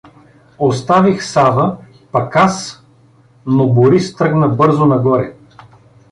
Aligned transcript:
Оставих 0.59 1.21
Сава, 1.23 1.77
пък 2.11 2.35
аз… 2.35 2.83
Но 3.45 3.69
Борис 3.73 4.15
тръгна 4.15 4.49
бързо 4.49 4.85
нагоре. 4.85 5.35